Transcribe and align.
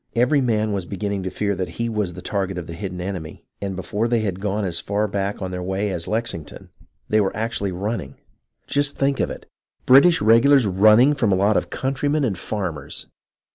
Every 0.15 0.41
man 0.41 0.71
was 0.73 0.87
beginning 0.87 1.21
to 1.21 1.29
fear 1.29 1.53
that 1.55 1.67
he 1.77 1.87
was 1.87 2.13
the 2.13 2.23
target 2.23 2.57
of 2.57 2.65
the 2.65 2.73
hidden 2.73 2.99
enemy, 2.99 3.45
and 3.61 3.75
before 3.75 4.07
they 4.07 4.21
had 4.21 4.39
gone 4.39 4.65
as 4.65 4.79
far 4.79 5.07
back 5.07 5.43
on 5.43 5.51
their 5.51 5.61
way 5.61 5.91
as 5.91 6.07
Lexington, 6.07 6.71
they 7.07 7.21
were 7.21 7.29
THE 7.29 7.33
RESORT 7.33 7.33
TO 7.33 7.37
ARMS 7.37 7.37
4I 7.37 7.45
actually 7.45 7.71
running. 7.73 8.15
Just 8.65 8.97
think 8.97 9.19
of 9.19 9.29
it, 9.29 9.45
British 9.85 10.19
regulars 10.19 10.65
rmining 10.65 11.15
from 11.15 11.31
a 11.31 11.35
lot 11.35 11.55
of 11.55 11.69
countrymen 11.69 12.23
and 12.23 12.35
farmers 12.35 13.05